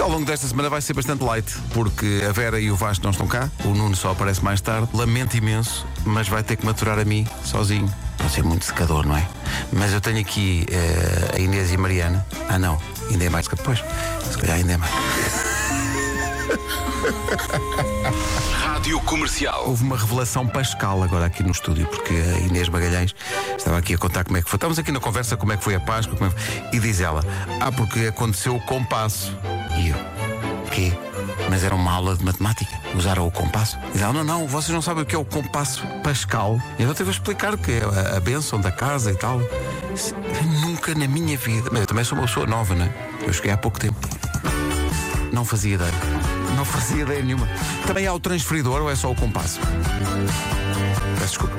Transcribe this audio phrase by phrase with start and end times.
[0.00, 3.04] Isto ao longo desta semana vai ser bastante light, porque a Vera e o Vasco
[3.04, 4.88] não estão cá, o Nuno só aparece mais tarde.
[4.94, 7.86] Lamento imenso, mas vai ter que maturar a mim, sozinho.
[8.16, 9.28] Vai ser muito secador, não é?
[9.70, 12.26] Mas eu tenho aqui eh, a Inês e a Mariana.
[12.48, 13.84] Ah, não, ainda é mais que depois.
[14.30, 14.90] Se calhar ainda é mais.
[18.80, 19.64] Rádio Comercial.
[19.66, 23.14] Houve uma revelação pascal agora aqui no estúdio, porque a Inês Magalhães
[23.54, 24.56] estava aqui a contar como é que foi.
[24.56, 26.62] Estávamos aqui na conversa como é que foi a Páscoa, é foi.
[26.72, 27.22] e diz ela:
[27.60, 29.36] Ah, porque aconteceu o compasso.
[29.80, 29.96] E eu:
[30.70, 30.92] Quê?
[31.48, 32.78] Mas era uma aula de matemática.
[32.94, 33.78] Usaram o compasso.
[33.94, 36.60] E Não, não, vocês não sabem o que é o compasso pascal.
[36.78, 39.40] E eu teve a explicar que é a, a bênção da casa e tal.
[40.62, 41.70] Nunca na minha vida.
[41.72, 42.92] Mas eu também sou uma pessoa nova, não é?
[43.26, 43.98] Eu cheguei há pouco tempo.
[45.32, 45.92] Não fazia ideia.
[46.56, 47.48] Não fazia ideia nenhuma.
[47.86, 49.60] Também há o transferidor ou é só o compasso?
[51.18, 51.56] Peço desculpa.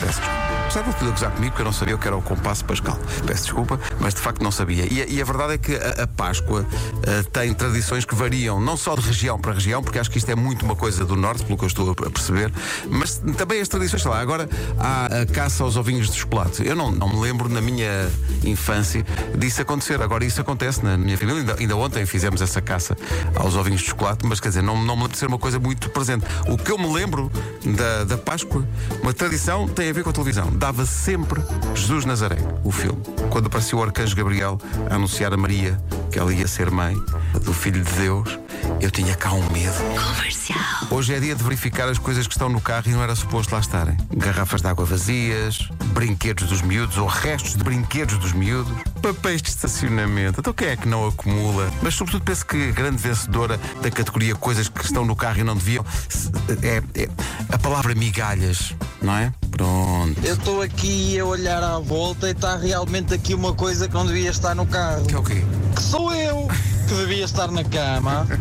[0.00, 0.57] Peço desculpa.
[0.68, 2.96] Estava tudo a gozar comigo porque eu não sabia o que era o compasso pascal.
[3.26, 4.86] Peço desculpa, mas de facto não sabia.
[4.92, 6.64] E, a- e a verdade é que a, a Páscoa
[7.04, 10.30] eh, tem tradições que variam, não só de região para região, porque acho que isto
[10.30, 12.52] é muito uma coisa do norte, pelo que eu estou a perceber,
[12.90, 16.64] mas também as tradições, sei lá, agora há a caça aos ovinhos de chocolate.
[16.66, 18.08] Eu não, não me lembro na minha
[18.44, 19.04] infância
[19.36, 20.00] disso acontecer.
[20.02, 21.40] Agora isso acontece na minha família.
[21.40, 22.96] Ainda, ainda ontem fizemos essa caça
[23.34, 25.58] aos ovinhos de chocolate, mas quer dizer, não, não me lembro de ser uma coisa
[25.58, 26.24] muito presente.
[26.46, 27.32] O que eu me lembro
[27.64, 28.64] da, da Páscoa,
[29.02, 30.50] uma tradição, tem a ver com a televisão.
[30.58, 31.40] Dava sempre
[31.72, 33.00] Jesus Nazaré, o filme.
[33.30, 34.58] Quando apareceu o arcanjo Gabriel
[34.90, 36.96] a anunciar a Maria que ela ia ser mãe
[37.44, 38.36] do Filho de Deus,
[38.80, 39.74] eu tinha cá um medo.
[40.90, 43.54] Hoje é dia de verificar as coisas que estão no carro e não era suposto
[43.54, 43.96] lá estarem.
[44.16, 49.48] Garrafas de água vazias, brinquedos dos miúdos ou restos de brinquedos dos miúdos, papéis de
[49.48, 50.40] estacionamento.
[50.40, 51.70] Então quem é que não acumula?
[51.82, 55.44] Mas sobretudo penso que a grande vencedora da categoria coisas que estão no carro e
[55.44, 55.84] não deviam
[56.62, 57.08] é, é
[57.52, 59.32] a palavra migalhas, não é?
[59.50, 60.20] Pronto.
[60.22, 64.06] Eu estou aqui a olhar à volta e está realmente aqui uma coisa que não
[64.06, 65.04] devia estar no carro.
[65.06, 65.44] Que é o quê?
[65.74, 66.48] Que sou eu
[66.88, 68.26] que devia estar na cama.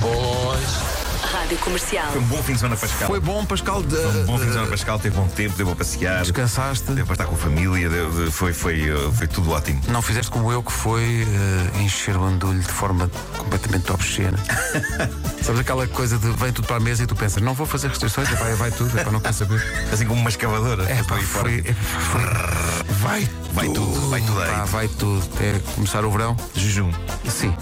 [0.00, 0.96] Pois.
[1.32, 2.12] Rádio Comercial.
[2.12, 3.08] Foi um bom fim de semana pascal.
[3.08, 3.82] Foi bom, Pascal.
[3.82, 6.92] De, Foi um bom fim de semana pascal, teve bom tempo, deu para passear, Descansaste?
[6.92, 9.80] deu para estar com a família, deu- de- foi, foi, uh, foi tudo ótimo.
[9.88, 11.26] Não fizeste como eu, que foi
[11.74, 14.38] eh, encher o andulho de forma completamente obscena.
[15.42, 17.88] Sabes aquela coisa de vem tudo para a mesa e tu pensas, não vou fazer
[17.88, 19.62] restrições, vai, vai tudo, é para não quer saber.
[19.92, 20.84] Assim como uma escavadora.
[20.84, 22.75] É pá, Foi é, foi-
[23.06, 24.50] Vai, Vai tudo, vai tudo aí.
[24.50, 25.22] Pá, vai tudo.
[25.36, 26.90] Até começar o verão, Jejum.
[27.28, 27.54] sim.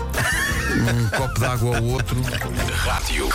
[0.74, 2.16] Um copo de água ao outro.
[2.78, 3.28] Rádio.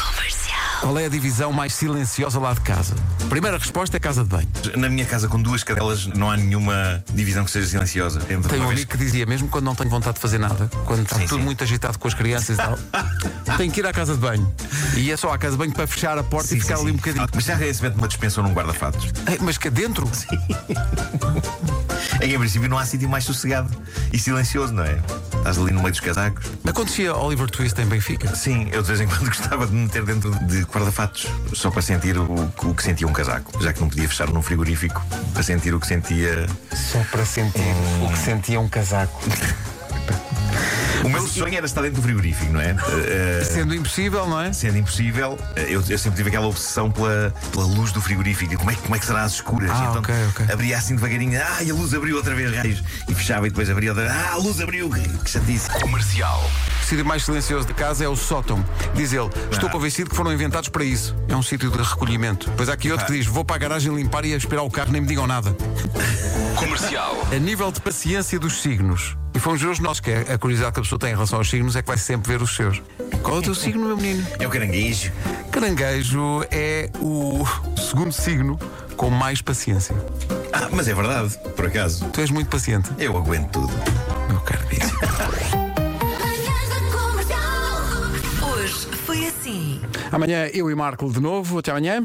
[0.82, 2.96] Qual é a divisão mais silenciosa lá de casa?
[3.30, 4.48] Primeira resposta é casa de banho.
[4.78, 8.20] Na minha casa, com duas cadelas, não há nenhuma divisão que seja silenciosa.
[8.30, 10.70] Entre Tenho um vez amigo que dizia, mesmo quando não tenho vontade de fazer nada,
[10.86, 11.46] quando está Sim, tudo sim.
[11.46, 12.80] muito agitado com as crianças e tal,
[13.58, 14.52] tenho que ir à casa de banho.
[14.96, 16.84] E é só à casa de banho para fechar a porta Sim, e ficar sim,
[16.84, 16.98] ali um sim.
[16.98, 17.28] bocadinho.
[17.34, 19.12] Mas já se mete uma dispensa num guarda-fatos.
[19.28, 20.10] Ei, Mas que dentro?
[22.20, 23.70] É que, em princípio, não há sítio mais sossegado
[24.12, 25.02] e silencioso, não é?
[25.38, 26.46] Estás ali no meio dos casacos.
[26.68, 28.36] Acontecia Oliver Twist em Benfica.
[28.36, 31.82] Sim, eu de vez em quando gostava de me meter dentro de guarda-fatos só para
[31.82, 35.02] sentir o, o que sentia um casaco, já que não podia fechar num frigorífico,
[35.34, 36.46] para sentir o que sentia.
[36.74, 37.74] Só para sentir
[38.04, 39.22] o que sentia um casaco.
[41.04, 42.76] O meu sonho era estar dentro do frigorífico, não é?
[43.08, 44.52] Eh, Sendo impossível, não é?
[44.54, 48.56] Sendo impossível, eh, eu, eu sempre tive aquela obsessão pela, pela luz do frigorífico.
[48.58, 49.70] Como é, que- como é que será às escuras?
[49.72, 50.46] Ah, então ok, ok.
[50.54, 52.84] abria assim devagarinho, ah, e a luz abriu outra vez, raios.
[53.08, 55.70] E fechava e depois abria outra vez, ah, a luz abriu, que, que chatice.
[55.80, 56.50] Comercial.
[56.82, 58.64] O sítio mais silencioso de casa é o sótão.
[58.96, 59.72] Diz ele, estou Ah.
[59.72, 61.16] convencido que foram inventados para isso.
[61.28, 62.50] É um sítio de recolhimento.
[62.50, 64.70] Depois há aqui outro que diz, vou para a garagem limpar e a esperar o
[64.72, 65.56] carro, nem me digam nada.
[66.56, 67.16] Comercial.
[67.32, 69.16] A nível de paciência dos signos.
[69.40, 71.38] E fomos ver os nossos, que é a curiosidade que a pessoa tem em relação
[71.38, 72.82] aos signos, é que vai sempre ver os seus.
[73.24, 74.28] Qual é o teu signo, meu menino?
[74.38, 75.14] É o caranguejo.
[75.50, 77.46] Caranguejo é o
[77.78, 78.60] segundo signo
[78.98, 79.96] com mais paciência.
[80.52, 82.04] Ah, mas é verdade, por acaso.
[82.10, 82.90] Tu és muito paciente.
[82.98, 83.72] Eu aguento tudo.
[84.28, 85.00] Meu caro Bísio.
[88.44, 89.80] Hoje foi assim.
[90.12, 91.60] Amanhã eu e Marco de novo.
[91.60, 91.98] Até amanhã.